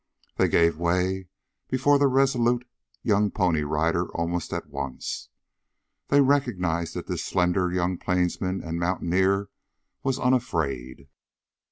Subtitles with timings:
[0.37, 1.27] They gave way
[1.69, 2.65] before the resolute
[3.03, 5.29] young Pony Rider almost at once.
[6.07, 9.51] They recognized that this slender young plainsman and mountaineer
[10.01, 11.07] was unafraid.